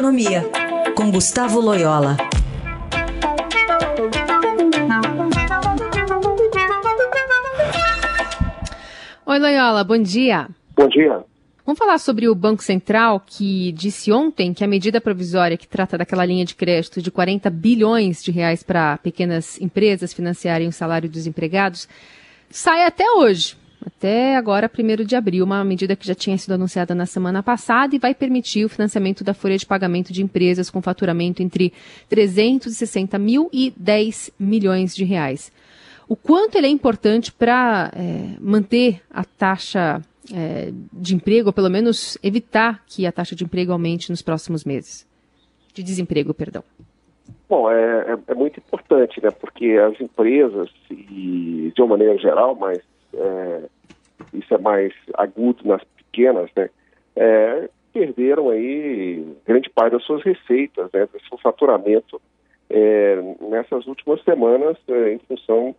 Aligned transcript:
Economia, 0.00 0.42
com 0.96 1.10
Gustavo 1.10 1.60
Loyola. 1.60 2.16
Oi, 9.26 9.38
Loyola, 9.38 9.84
bom 9.84 9.98
dia. 9.98 10.48
Bom 10.74 10.88
dia. 10.88 11.22
Vamos 11.66 11.78
falar 11.78 11.98
sobre 11.98 12.30
o 12.30 12.34
Banco 12.34 12.62
Central, 12.62 13.22
que 13.26 13.72
disse 13.72 14.10
ontem 14.10 14.54
que 14.54 14.64
a 14.64 14.66
medida 14.66 15.02
provisória 15.02 15.58
que 15.58 15.68
trata 15.68 15.98
daquela 15.98 16.24
linha 16.24 16.46
de 16.46 16.54
crédito 16.54 17.02
de 17.02 17.10
40 17.10 17.50
bilhões 17.50 18.24
de 18.24 18.30
reais 18.30 18.62
para 18.62 18.96
pequenas 18.96 19.60
empresas 19.60 20.14
financiarem 20.14 20.66
o 20.66 20.72
salário 20.72 21.10
dos 21.10 21.26
empregados 21.26 21.86
sai 22.48 22.86
até 22.86 23.04
hoje, 23.10 23.54
até 23.84 24.36
agora, 24.36 24.70
1 24.70 25.04
de 25.04 25.16
abril, 25.16 25.44
uma 25.44 25.64
medida 25.64 25.96
que 25.96 26.06
já 26.06 26.14
tinha 26.14 26.36
sido 26.36 26.52
anunciada 26.52 26.94
na 26.94 27.06
semana 27.06 27.42
passada 27.42 27.96
e 27.96 27.98
vai 27.98 28.14
permitir 28.14 28.64
o 28.64 28.68
financiamento 28.68 29.24
da 29.24 29.32
folha 29.32 29.56
de 29.56 29.64
pagamento 29.64 30.12
de 30.12 30.22
empresas 30.22 30.68
com 30.68 30.82
faturamento 30.82 31.42
entre 31.42 31.72
360 32.08 33.18
mil 33.18 33.48
e 33.52 33.72
10 33.76 34.32
milhões 34.38 34.94
de 34.94 35.04
reais. 35.04 35.50
O 36.06 36.16
quanto 36.16 36.56
ele 36.56 36.66
é 36.66 36.70
importante 36.70 37.32
para 37.32 37.90
é, 37.94 38.36
manter 38.40 39.00
a 39.10 39.24
taxa 39.24 40.02
é, 40.34 40.70
de 40.92 41.14
emprego, 41.14 41.48
ou 41.48 41.52
pelo 41.52 41.70
menos 41.70 42.18
evitar 42.22 42.84
que 42.86 43.06
a 43.06 43.12
taxa 43.12 43.34
de 43.34 43.44
emprego 43.44 43.72
aumente 43.72 44.10
nos 44.10 44.20
próximos 44.20 44.64
meses. 44.64 45.06
De 45.72 45.82
desemprego, 45.82 46.34
perdão. 46.34 46.62
Bom, 47.48 47.70
é, 47.70 48.12
é, 48.12 48.18
é 48.32 48.34
muito 48.34 48.58
importante, 48.58 49.22
né? 49.22 49.30
Porque 49.30 49.72
as 49.72 50.00
empresas, 50.00 50.68
e 50.90 51.72
de 51.74 51.82
uma 51.82 51.96
maneira 51.96 52.18
geral, 52.18 52.54
mas 52.54 52.80
é, 53.14 53.62
isso 54.32 54.54
é 54.54 54.58
mais 54.58 54.92
agudo 55.14 55.66
nas 55.66 55.82
pequenas, 55.84 56.50
né? 56.56 56.70
É, 57.16 57.68
perderam 57.92 58.50
aí 58.50 59.24
grande 59.46 59.68
parte 59.70 59.92
das 59.92 60.04
suas 60.04 60.22
receitas, 60.22 60.90
né? 60.92 61.06
Do 61.06 61.20
seu 61.28 61.38
faturamento 61.38 62.20
é, 62.68 63.16
nessas 63.40 63.86
últimas 63.86 64.22
semanas 64.22 64.76
é, 64.88 65.12
em 65.12 65.18
função 65.18 65.74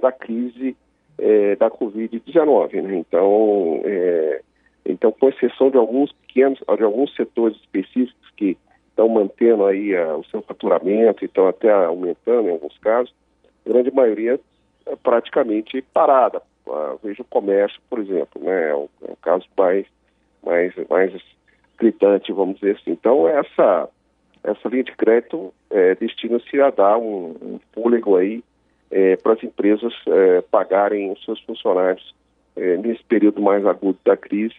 da 0.00 0.10
crise 0.10 0.74
é, 1.18 1.56
da 1.56 1.70
Covid-19. 1.70 2.82
Né? 2.82 2.96
Então, 2.96 3.80
é, 3.84 4.42
então, 4.84 5.12
com 5.12 5.28
exceção 5.28 5.70
de 5.70 5.76
alguns 5.76 6.12
pequenos, 6.12 6.58
de 6.58 6.84
alguns 6.84 7.14
setores 7.14 7.56
específicos 7.56 8.30
que 8.36 8.56
estão 8.88 9.08
mantendo 9.08 9.66
aí 9.66 9.94
a, 9.96 10.16
o 10.16 10.24
seu 10.24 10.42
faturamento 10.42 11.24
e 11.24 11.26
estão 11.26 11.48
até 11.48 11.70
aumentando 11.72 12.48
em 12.48 12.52
alguns 12.52 12.76
casos, 12.78 13.12
a 13.44 13.68
grande 13.68 13.90
maioria 13.90 14.38
é 14.86 14.96
praticamente 14.96 15.82
parada. 15.92 16.40
Uh, 16.66 16.98
veja 17.02 17.22
o 17.22 17.26
comércio, 17.26 17.80
por 17.88 18.00
exemplo, 18.00 18.42
né? 18.42 18.70
é, 18.70 18.74
o, 18.74 18.88
é 19.06 19.12
o 19.12 19.16
caso 19.16 19.46
mais, 19.56 19.86
mais, 20.44 20.74
mais 20.90 21.12
gritante, 21.78 22.32
vamos 22.32 22.58
dizer 22.58 22.76
assim. 22.76 22.90
Então, 22.90 23.28
essa, 23.28 23.88
essa 24.42 24.68
linha 24.68 24.84
de 24.84 24.92
crédito 24.96 25.54
é, 25.70 25.94
destina-se 25.94 26.60
a 26.60 26.70
dar 26.70 26.98
um, 26.98 27.36
um 27.40 27.60
fôlego 27.72 28.16
aí 28.16 28.42
é, 28.90 29.16
para 29.16 29.34
as 29.34 29.42
empresas 29.44 29.92
é, 30.08 30.40
pagarem 30.42 31.12
os 31.12 31.24
seus 31.24 31.40
funcionários 31.42 32.14
é, 32.56 32.76
nesse 32.76 33.04
período 33.04 33.40
mais 33.40 33.64
agudo 33.66 33.98
da 34.04 34.16
crise, 34.16 34.54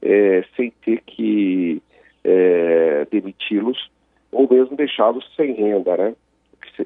é, 0.00 0.44
sem 0.56 0.70
ter 0.84 1.02
que 1.02 1.82
é, 2.24 3.06
demiti-los 3.10 3.90
ou 4.30 4.48
mesmo 4.50 4.76
deixá-los 4.76 5.28
sem 5.36 5.52
renda, 5.52 5.96
né? 5.96 6.14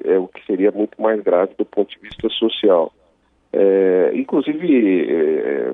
É 0.03 0.17
o 0.17 0.27
que 0.27 0.45
seria 0.45 0.71
muito 0.71 1.01
mais 1.01 1.21
grave 1.21 1.53
do 1.57 1.63
ponto 1.63 1.89
de 1.89 1.99
vista 1.99 2.27
social. 2.29 2.91
Inclusive, 4.27 5.73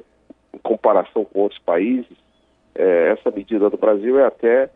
em 0.54 0.58
comparação 0.60 1.26
com 1.26 1.40
outros 1.40 1.60
países, 1.62 2.16
essa 2.76 3.32
medida 3.32 3.70
do 3.70 3.78
Brasil 3.78 4.20
é 4.20 4.26
até 4.26 4.70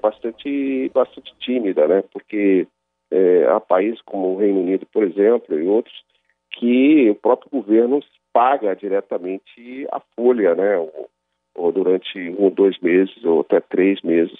bastante, 0.00 0.90
bastante 0.94 1.34
tímida, 1.38 1.86
né? 1.86 2.02
Porque 2.10 2.66
é, 3.12 3.44
a 3.44 3.60
países 3.60 4.00
como 4.02 4.28
o 4.28 4.38
Reino 4.38 4.60
Unido, 4.60 4.86
por 4.86 5.02
exemplo, 5.04 5.60
e 5.60 5.66
outros, 5.66 5.94
que 6.50 7.10
o 7.10 7.14
próprio 7.14 7.50
governo 7.50 8.00
paga 8.32 8.74
diretamente 8.74 9.86
a 9.92 10.00
folha, 10.16 10.54
né, 10.54 10.78
ou, 10.78 11.10
ou 11.54 11.70
durante 11.70 12.18
um 12.18 12.48
dois 12.48 12.78
meses, 12.80 13.22
ou 13.22 13.42
até 13.42 13.60
três 13.60 14.00
meses, 14.00 14.38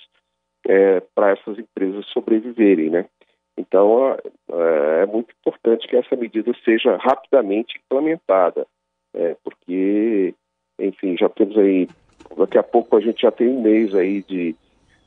é, 0.66 1.00
para 1.14 1.32
essas 1.32 1.58
empresas 1.58 2.06
sobreviverem, 2.06 2.88
né. 2.88 3.04
Então, 3.56 4.12
é, 4.12 5.02
é, 5.02 5.06
muito 5.06 5.32
importante 5.38 5.86
que 5.86 5.96
essa 5.96 6.16
medida 6.16 6.52
seja 6.64 6.96
rapidamente 6.96 7.78
implementada, 7.84 8.66
é, 9.14 9.36
porque, 9.44 10.34
enfim, 10.78 11.16
já 11.18 11.28
temos 11.28 11.56
aí, 11.58 11.88
daqui 12.36 12.58
a 12.58 12.62
pouco 12.62 12.96
a 12.96 13.00
gente 13.00 13.22
já 13.22 13.30
tem 13.30 13.48
um 13.48 13.60
mês 13.60 13.94
aí 13.94 14.22
de 14.22 14.56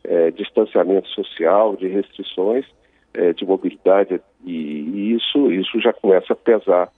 é, 0.04 0.32
distanciamento 0.32 1.08
social, 1.10 1.76
de 1.76 1.88
restrições, 1.88 2.66
é, 3.14 3.34
de 3.34 3.46
mobilidade 3.46 4.22
e, 4.44 5.14
isso, 5.14 5.52
isso 5.52 5.80
já 5.80 5.94
começa 5.94 6.34
a 6.34 6.36
pesar 6.36 6.92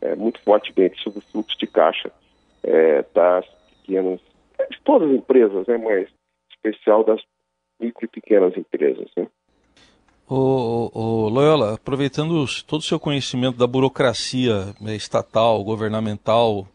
é, 0.00 0.14
muito 0.16 0.40
fortemente 0.40 1.00
sobre 1.02 1.20
o 1.20 1.22
fluxo 1.22 1.58
de 1.58 1.66
caixa 1.66 2.10
é, 2.62 3.04
das 3.14 3.46
pequenas, 3.82 4.20
de 4.70 4.80
todas 4.82 5.08
as 5.08 5.16
empresas, 5.16 5.66
né, 5.66 5.78
mas 5.78 6.08
especial 6.50 7.04
das 7.04 7.20
micro 7.80 8.04
e 8.04 8.08
pequenas 8.08 8.56
empresas. 8.56 9.08
Né. 9.16 9.26
O, 10.28 10.90
o, 10.92 11.28
Loyola, 11.30 11.74
aproveitando 11.74 12.44
todo 12.66 12.80
o 12.80 12.84
seu 12.84 13.00
conhecimento 13.00 13.56
da 13.56 13.66
burocracia 13.66 14.74
né, 14.78 14.94
estatal, 14.94 15.64
governamental, 15.64 16.66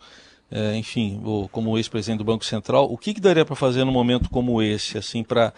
é, 0.51 0.75
enfim, 0.75 1.21
como 1.51 1.77
ex-presidente 1.77 2.17
do 2.17 2.23
Banco 2.23 2.43
Central, 2.43 2.85
o 2.91 2.97
que, 2.97 3.13
que 3.13 3.21
daria 3.21 3.45
para 3.45 3.55
fazer 3.55 3.83
num 3.83 3.91
momento 3.91 4.29
como 4.29 4.61
esse, 4.61 4.97
assim, 4.97 5.23
para 5.23 5.53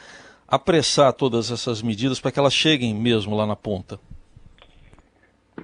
apressar 0.46 1.14
todas 1.14 1.52
essas 1.52 1.82
medidas 1.82 2.20
para 2.20 2.32
que 2.32 2.40
elas 2.40 2.54
cheguem 2.54 2.94
mesmo 2.94 3.36
lá 3.36 3.46
na 3.46 3.56
ponta? 3.56 3.98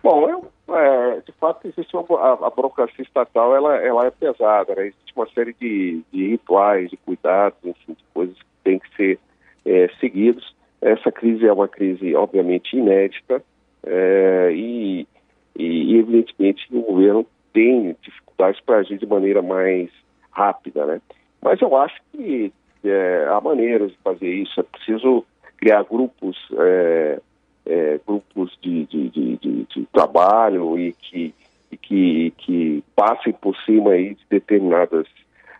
Bom, 0.02 0.30
eu, 0.30 0.52
é, 0.74 1.22
de 1.22 1.32
fato, 1.34 1.68
existe 1.68 1.96
uma, 1.96 2.06
a, 2.18 2.48
a, 2.48 2.50
burocracia 2.50 3.04
estatal 3.04 3.54
ela, 3.56 3.76
ela 3.76 4.06
é 4.06 4.12
pesada, 4.12 4.74
né? 4.74 4.88
existe 4.88 5.14
uma 5.16 5.28
série 5.32 5.54
de, 5.60 6.02
de 6.12 6.30
rituais, 6.30 6.90
de 6.90 6.98
cuidados, 6.98 7.60
enfim, 7.64 7.94
de 7.94 8.04
coisas 8.14 8.38
que 8.38 8.46
têm 8.64 8.80
que 8.80 8.96
ser 8.96 9.20
é, 9.66 9.90
seguidos. 10.00 10.56
Essa 10.82 11.12
crise 11.12 11.46
é 11.46 11.54
uma 11.54 11.68
crise, 11.68 12.16
obviamente, 12.16 12.76
inédita 12.76 13.44
é, 13.84 14.52
e, 14.54 15.08
e, 15.56 15.98
evidentemente, 15.98 16.68
o 16.72 16.82
governo 16.82 17.26
tem 17.54 17.96
dificuldades 18.02 18.60
para 18.62 18.78
agir 18.78 18.98
de 18.98 19.06
maneira 19.06 19.42
mais 19.42 19.90
rápida, 20.32 20.86
né? 20.86 21.02
Mas 21.42 21.62
eu 21.62 21.76
acho 21.76 22.02
que 22.12 22.52
é, 22.84 23.28
há 23.30 23.40
maneiras 23.42 23.92
de 23.92 23.98
fazer 24.04 24.34
isso. 24.34 24.60
É 24.60 24.64
preciso 24.64 25.26
criar 25.58 25.84
grupos, 25.84 26.38
é, 26.58 27.20
é, 27.66 28.00
grupos 28.06 28.58
de, 28.62 28.86
de, 28.86 29.10
de, 29.10 29.38
de, 29.38 29.86
trabalho 29.94 30.80
e 30.80 30.94
que, 30.94 31.34
e 31.72 31.78
que, 31.78 32.34
que 32.38 32.84
passem 32.96 33.34
por 33.34 33.56
cima 33.58 33.92
aí 33.92 34.16
de 34.16 34.26
determinadas 34.30 35.06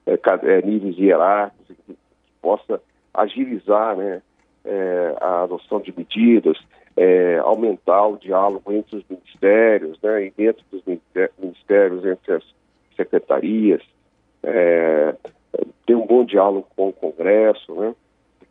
é, 0.06 0.62
níveis 0.66 0.98
hierárquicos, 0.98 1.76
que 1.86 1.98
possa 2.42 2.82
agilizar 3.14 3.96
né, 3.96 4.22
é, 4.66 5.16
a 5.20 5.44
adoção 5.44 5.80
de 5.80 5.94
medidas, 5.96 6.58
aumentar 7.44 8.06
o 8.06 8.18
diálogo 8.18 8.72
entre 8.72 8.98
os 8.98 9.04
ministérios 9.10 9.98
né, 10.04 10.26
e 10.26 10.32
dentro 10.32 10.64
dos 10.72 10.84
ministérios, 11.40 12.06
entre 12.06 12.34
as 12.34 12.44
secretarias. 12.96 13.82
É, 14.44 15.16
ter 15.86 15.96
um 15.96 16.06
bom 16.06 16.24
diálogo 16.24 16.68
com 16.76 16.90
o 16.90 16.94
Congresso, 16.94 17.74
né? 17.74 17.96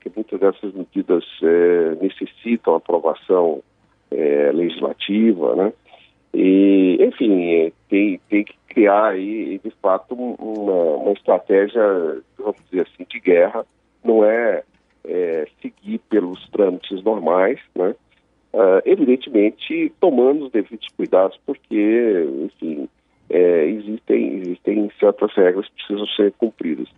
porque 0.00 0.10
muitas 0.14 0.40
dessas 0.40 0.72
medidas 0.72 1.24
é, 1.42 1.94
necessitam 2.02 2.74
aprovação 2.74 3.62
é, 4.10 4.50
legislativa, 4.52 5.54
né? 5.54 5.72
E, 6.32 6.96
enfim, 7.00 7.54
é, 7.54 7.72
tem, 7.88 8.20
tem 8.28 8.44
que 8.44 8.54
criar 8.68 9.08
aí, 9.08 9.60
de 9.62 9.70
fato, 9.82 10.14
uma, 10.14 10.96
uma 10.96 11.12
estratégia, 11.12 11.82
vamos 12.38 12.56
dizer 12.70 12.86
assim, 12.86 13.04
de 13.08 13.20
guerra, 13.20 13.66
não 14.02 14.24
é, 14.24 14.62
é 15.04 15.46
seguir 15.60 15.98
pelos 16.08 16.48
trâmites 16.50 17.02
normais, 17.02 17.58
né? 17.74 17.94
Uh, 18.52 18.82
evidentemente 18.84 19.92
tomando 20.00 20.46
os 20.46 20.50
devidos 20.50 20.88
cuidados, 20.96 21.38
porque, 21.46 22.26
enfim, 22.44 22.88
é, 23.30 23.64
existem, 23.66 24.38
existem 24.38 24.90
certas 24.98 25.32
regras 25.34 25.66
que 25.68 25.74
precisam 25.74 26.06
ser 26.08 26.32
cumpridas. 26.32 26.88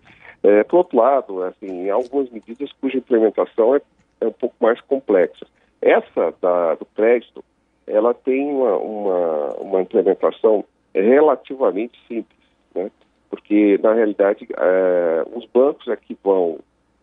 É, 0.42 0.64
por 0.64 0.78
outro 0.78 0.96
lado, 0.96 1.42
assim, 1.42 1.90
algumas 1.90 2.30
medidas 2.30 2.72
cuja 2.80 2.98
implementação 2.98 3.76
é, 3.76 3.82
é 4.22 4.26
um 4.26 4.32
pouco 4.32 4.56
mais 4.58 4.80
complexa. 4.80 5.46
Essa 5.80 6.34
da, 6.40 6.74
do 6.74 6.86
crédito, 6.86 7.44
ela 7.86 8.14
tem 8.14 8.50
uma, 8.50 8.76
uma, 8.76 9.46
uma 9.60 9.82
implementação 9.82 10.64
relativamente 10.94 11.98
simples, 12.08 12.38
né? 12.74 12.90
porque, 13.28 13.78
na 13.82 13.92
realidade, 13.92 14.48
é, 14.56 15.24
os 15.34 15.44
bancos 15.46 15.86
é 15.88 15.96
que 15.96 16.16
vão 16.24 16.58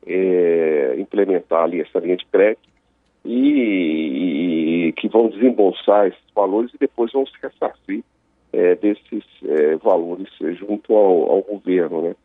é, 0.06 0.96
implementar 0.98 1.64
ali 1.64 1.82
essa 1.82 2.00
linha 2.00 2.18
de 2.18 2.26
crédito 2.26 2.70
e, 3.26 4.88
e, 4.88 4.92
que 4.94 5.08
vão 5.08 5.30
desembolsar 5.30 6.08
esses 6.08 6.24
valores 6.34 6.74
e 6.74 6.78
depois 6.78 7.12
vão 7.12 7.26
se 7.26 7.34
ressarcir 7.42 8.04
é, 8.52 8.76
desses 8.76 9.24
é, 9.46 9.76
valores 9.76 10.30
junto 10.58 10.96
ao, 10.96 11.32
ao 11.32 11.42
governo, 11.42 12.02
né? 12.02 12.16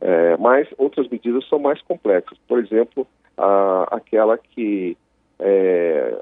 É, 0.00 0.36
mas 0.38 0.66
outras 0.78 1.08
medidas 1.08 1.46
são 1.48 1.58
mais 1.58 1.80
complexas. 1.82 2.38
Por 2.48 2.58
exemplo, 2.58 3.06
a, 3.36 3.86
aquela 3.90 4.38
que 4.38 4.96
é, 5.38 6.14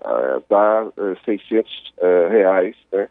dá 0.48 0.86
600 1.24 1.94
é, 1.98 2.28
reais 2.28 2.76
né, 2.92 3.08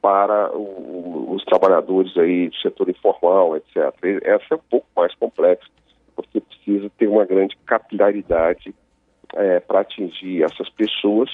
para 0.00 0.54
o, 0.54 1.34
os 1.34 1.44
trabalhadores 1.44 2.16
aí 2.18 2.48
do 2.48 2.56
setor 2.56 2.88
informal, 2.88 3.56
etc. 3.56 3.76
Essa 4.22 4.44
é 4.50 4.54
um 4.54 4.70
pouco 4.70 4.86
mais 4.96 5.14
complexa, 5.14 5.66
precisa 6.74 6.90
ter 6.98 7.08
uma 7.08 7.24
grande 7.24 7.56
capilaridade 7.66 8.74
é, 9.34 9.60
para 9.60 9.80
atingir 9.80 10.42
essas 10.42 10.68
pessoas. 10.70 11.30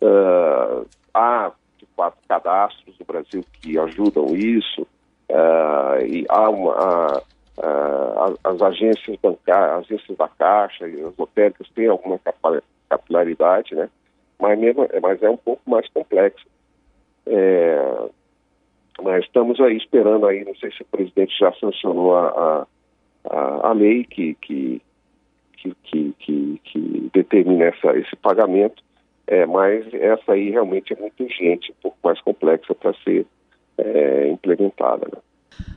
Uh, 0.00 0.86
há, 1.14 1.52
fato, 1.96 2.18
cadastros 2.28 2.98
no 2.98 3.06
Brasil 3.06 3.44
que 3.60 3.78
ajudam 3.78 4.34
isso, 4.34 4.82
uh, 5.30 6.04
e 6.04 6.26
há 6.28 6.50
uma, 6.50 7.22
as 8.42 8.60
agências 8.60 9.16
bancárias, 9.22 9.78
as 9.78 9.84
agências 9.84 10.18
da 10.18 10.28
Caixa 10.28 10.88
e 10.88 11.00
as 11.02 11.16
lotéricas 11.16 11.68
têm 11.70 11.86
alguma 11.86 12.20
capilaridade, 12.88 13.74
né? 13.74 13.88
mas, 14.38 14.58
mesmo, 14.58 14.88
mas 15.00 15.22
é 15.22 15.30
um 15.30 15.36
pouco 15.36 15.62
mais 15.70 15.88
complexo. 15.90 16.44
É, 17.26 18.08
mas 19.00 19.24
estamos 19.24 19.60
aí 19.60 19.76
esperando 19.76 20.26
aí, 20.26 20.44
não 20.44 20.54
sei 20.56 20.70
se 20.72 20.82
o 20.82 20.86
presidente 20.86 21.38
já 21.38 21.52
sancionou 21.54 22.16
a, 22.16 22.26
a, 22.28 22.66
a 23.64 23.72
lei 23.72 24.04
que, 24.04 24.34
que, 24.40 24.82
que, 25.56 25.74
que, 25.82 26.14
que, 26.18 26.60
que 26.64 27.10
determina 27.12 27.64
essa, 27.64 27.96
esse 27.96 28.14
pagamento, 28.16 28.82
é, 29.26 29.46
mas 29.46 29.86
essa 29.94 30.32
aí 30.32 30.50
realmente 30.50 30.92
é 30.92 30.96
muito 30.96 31.22
urgente, 31.22 31.72
um 31.72 31.82
pouco 31.82 31.98
mais 32.04 32.20
complexa 32.20 32.74
para 32.74 32.92
ser 33.02 33.26
é, 33.78 34.28
implementada. 34.28 35.08
Né? 35.10 35.18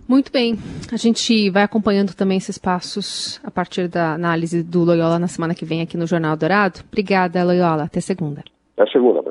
Muito 0.07 0.31
bem. 0.31 0.55
A 0.91 0.97
gente 0.97 1.49
vai 1.49 1.63
acompanhando 1.63 2.13
também 2.13 2.37
esses 2.37 2.57
passos 2.57 3.39
a 3.43 3.51
partir 3.51 3.87
da 3.87 4.13
análise 4.13 4.63
do 4.63 4.83
Loyola 4.83 5.19
na 5.19 5.27
semana 5.27 5.55
que 5.55 5.65
vem 5.65 5.81
aqui 5.81 5.97
no 5.97 6.07
Jornal 6.07 6.35
Dourado. 6.35 6.81
Obrigada, 6.87 7.43
Loyola. 7.43 7.83
Até 7.83 8.01
segunda. 8.01 8.43
Até 8.77 8.91
segunda, 8.91 9.26